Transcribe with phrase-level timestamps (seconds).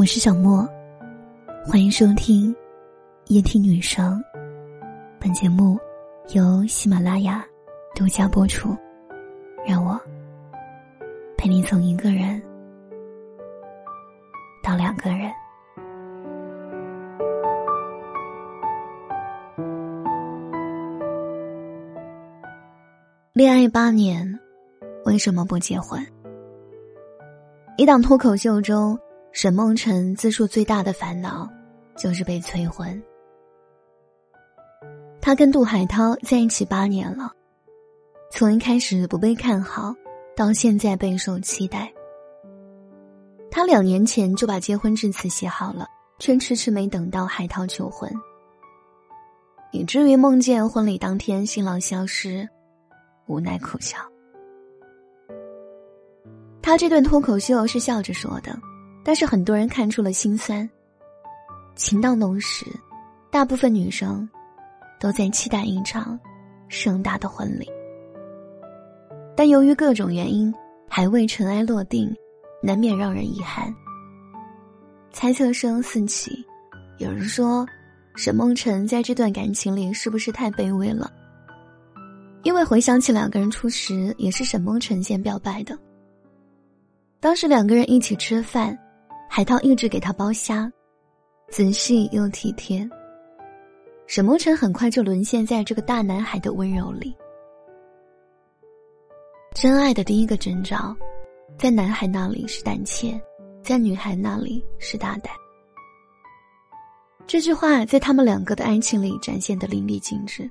[0.00, 0.66] 我是小莫，
[1.62, 2.56] 欢迎收听
[3.26, 4.18] 夜听女生。
[5.20, 5.78] 本节目
[6.32, 7.44] 由喜马拉雅
[7.94, 8.74] 独家播出。
[9.62, 10.00] 让我
[11.36, 12.40] 陪你从一个人
[14.62, 15.30] 到两个人。
[23.34, 24.40] 恋爱八年，
[25.04, 26.02] 为什么不结婚？
[27.76, 28.98] 一档脱口秀中，
[29.32, 31.48] 沈梦辰自述最大的烦恼
[31.96, 33.00] 就是被催婚。
[35.20, 37.30] 他跟杜海涛在一起八年了，
[38.32, 39.94] 从一开始不被看好，
[40.34, 41.92] 到现在备受期待。
[43.50, 45.86] 他两年前就把结婚致辞写好了，
[46.18, 48.10] 却迟迟没等到海涛求婚，
[49.72, 52.48] 以至于梦见婚礼当天新郎消失。
[53.26, 53.98] 无奈苦笑。
[56.62, 58.58] 他这段脱口秀是笑着说的，
[59.02, 60.68] 但是很多人看出了心酸。
[61.74, 62.66] 情到浓时，
[63.30, 64.28] 大部分女生
[64.98, 66.18] 都在期待一场
[66.68, 67.66] 盛大的婚礼，
[69.36, 70.52] 但由于各种原因
[70.88, 72.14] 还未尘埃落定，
[72.62, 73.74] 难免让人遗憾。
[75.12, 76.44] 猜测声四起，
[76.98, 77.66] 有人说
[78.16, 81.10] 沈梦辰在这段感情里是不是太卑微了？
[82.42, 85.78] 因为回想起两个人初识，也是沈梦辰先表白的。
[87.20, 88.78] 当时两个人一起吃饭，
[89.32, 90.70] 海涛一直给他剥虾，
[91.50, 92.86] 仔细又体贴。
[94.08, 97.16] 沈梦辰很快就沦陷在这个大男孩的温柔里。
[99.54, 100.96] 真爱的第一个征兆，
[101.56, 103.18] 在男孩那里是胆怯，
[103.62, 105.32] 在女孩那里是大胆。
[107.24, 110.50] 这句话在他们两个的爱情里展现的淋漓尽致。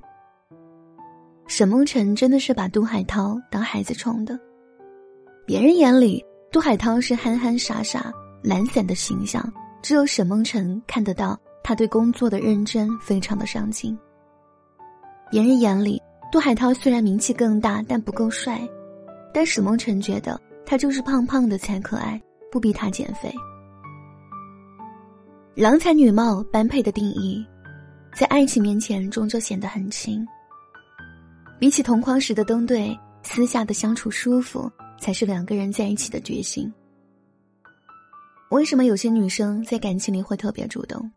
[1.46, 4.40] 沈梦辰真的是把杜海涛当孩子宠的，
[5.46, 8.10] 别人眼里杜海涛是憨憨傻傻、
[8.42, 9.52] 懒散的形象，
[9.82, 13.98] 只有沈梦辰看得到他对工作的认真，非常的上进。
[15.30, 16.00] 别人眼里
[16.32, 18.60] 杜海涛虽然名气更大，但不够帅，
[19.32, 22.20] 但沈梦辰觉得他就是胖胖的才可爱，
[22.50, 23.32] 不逼他减肥。
[25.54, 27.44] 郎才女貌般配的定义，
[28.14, 30.26] 在爱情面前终究显得很轻。
[31.58, 36.72] 比起同框时的登对，私下的相处舒服才是两个人在一起的决心。
[38.50, 41.08] 为什么有些女生在感情里会特别主动？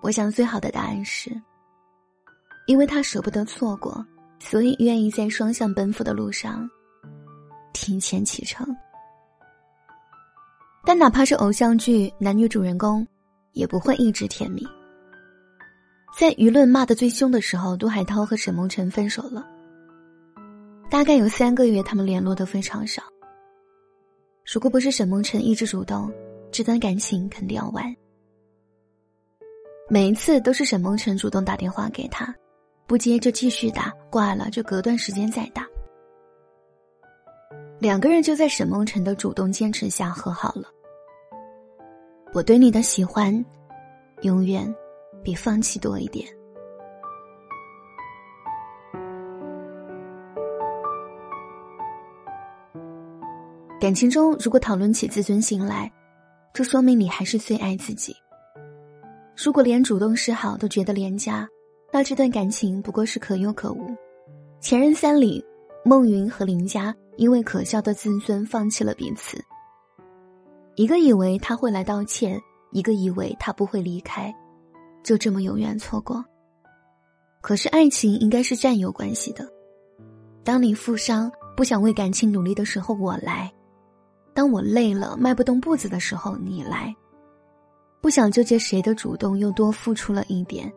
[0.00, 1.30] 我想最好的答案是，
[2.66, 4.06] 因为她舍不得错过，
[4.38, 6.70] 所以愿意在双向奔赴的路上
[7.72, 8.64] 提前启程。
[10.84, 13.04] 但哪怕是偶像剧男女主人公，
[13.52, 14.64] 也不会一直甜蜜。
[16.16, 19.44] 在舆论骂得最凶的时候，杜海涛和沈梦辰分手了。
[20.88, 23.02] 大概有三个月，他们联络的非常少。
[24.52, 26.12] 如果不是沈梦辰一直主动，
[26.50, 27.84] 这段感情肯定要完。
[29.88, 32.34] 每一次都是沈梦辰主动打电话给他，
[32.84, 35.64] 不接就继续打，挂了就隔段时间再打。
[37.78, 40.64] 两个人就在沈梦辰的主动坚持下和好了。
[42.32, 43.32] 我对你的喜欢，
[44.22, 44.68] 永远。
[45.22, 46.26] 比放弃多一点。
[53.80, 55.90] 感情中，如果讨论起自尊心来，
[56.52, 58.14] 这说明你还是最爱自己。
[59.42, 61.48] 如果连主动示好都觉得廉价，
[61.90, 63.96] 那这段感情不过是可有可无。
[64.60, 65.42] 前任三里，
[65.82, 69.42] 孟云和林佳因为可笑的自尊放弃了彼此。
[70.74, 72.38] 一个以为他会来道歉，
[72.72, 74.30] 一个以为他不会离开。
[75.02, 76.22] 就这么永远错过。
[77.40, 79.48] 可是爱情应该是占有关系的。
[80.44, 83.50] 当你负伤不想为感情努力的时候，我来；
[84.40, 86.96] 当我累了迈不动步子的时候，你来。
[88.00, 90.72] 不想纠结谁的主动又多付出了一点，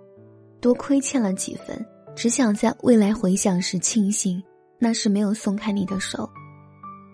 [0.59, 4.43] 多亏欠了几分，只想在未来回想时庆幸，
[4.77, 6.29] 那是没有松开你的手，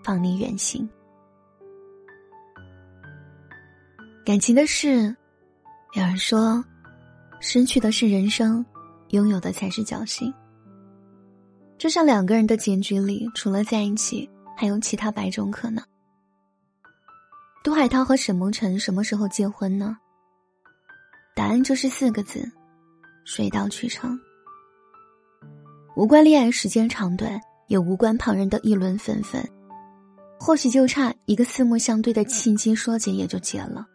[0.02, 0.90] 放你远行。
[4.26, 5.14] 感情的事，
[5.92, 6.64] 有人说。
[7.38, 8.66] 失去的是人生，
[9.10, 10.34] 拥有的才是侥幸。
[11.78, 15.80] 就像两个人的结局里，除了在一起，还有其他百种可能。
[17.62, 19.94] 杜海涛和沈梦辰什么时候结婚呢？
[21.36, 22.50] 答案就是四个字：
[23.26, 24.18] 水到渠成。
[25.94, 29.46] 无关恋爱时间长短，也无关旁人的议论纷纷，
[30.38, 33.86] 或许就差一个四目相对的契机，说结也就结了。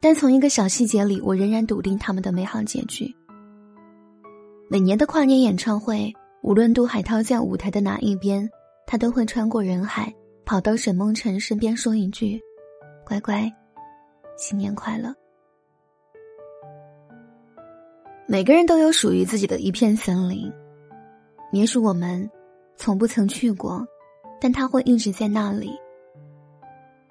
[0.00, 3.12] 但从一个小细节里，我仍然笃定他们的美好结局。
[4.70, 6.12] 每年的跨年演唱会，
[6.44, 8.48] 无论杜海涛在舞台的哪一边，
[8.86, 10.14] 他都会穿过人海，
[10.44, 12.40] 跑到沈梦辰身边说一句
[13.06, 13.50] ：“乖乖，
[14.36, 15.14] 新年快乐。
[18.26, 20.52] 每个人都有属于自己的一片森林，
[21.52, 22.30] 也许我们
[22.76, 23.86] 从不曾去过，
[24.40, 25.72] 但它会一直在那里。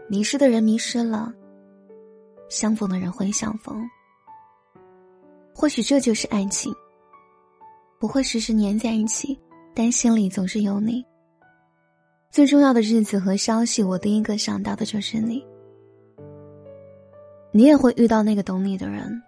[0.08, 1.34] 迷失的人迷失了，
[2.50, 3.84] 相逢的人会相逢。
[5.56, 6.72] 或许这就是爱情，
[8.00, 9.40] 不会时时黏在一起，
[9.74, 11.04] 但心里总是有你。
[12.34, 15.46] 最重要的日子和消息，我第一个想到的就是你。
[17.52, 19.22] 你也会遇到那个懂你的人，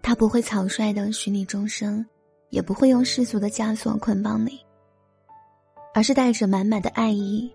[0.00, 2.02] 他不会草率的许你终生，
[2.48, 4.58] 也不会用世俗的枷锁捆绑你，
[5.92, 7.54] 而是带着满满的爱意，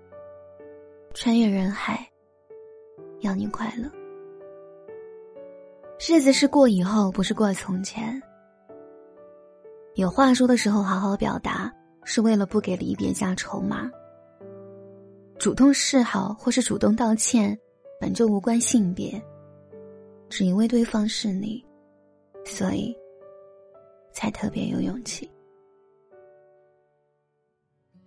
[1.16, 2.08] 穿越人海，
[3.22, 3.90] 要你快乐。
[6.08, 8.22] 日子是过以后，不是过从前。
[9.96, 11.74] 有话说的时候，好好表达，
[12.12, 13.88] 是为了不给离别加筹码。
[15.38, 17.56] 主动示好或是主动道歉，
[18.02, 19.22] 本就无关性别。
[20.28, 21.64] 只因为对方是你，
[22.44, 22.96] 所以
[24.12, 25.30] 才特别有勇气。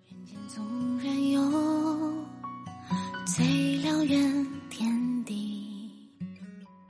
[0.08, 0.64] 人间总
[0.99, 1.40] 然有
[3.25, 5.96] 最辽远天地。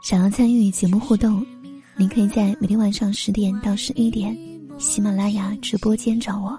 [0.03, 1.45] 想要参与节目互动，
[1.95, 4.35] 您可以在每天晚上十点到十一点，
[4.79, 6.59] 喜马拉雅直播间找我。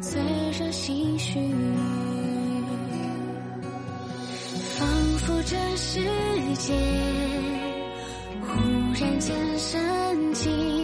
[0.00, 0.20] 最
[0.58, 1.38] 热心绪，
[4.78, 4.88] 仿
[5.18, 6.00] 佛这世
[6.54, 6.72] 界
[8.40, 8.48] 忽
[8.98, 9.78] 然间深
[10.32, 10.79] 静，